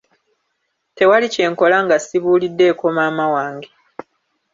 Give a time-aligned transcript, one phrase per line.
[0.97, 3.69] Tewali kyenkola nga sibuuliddeeko maama wange.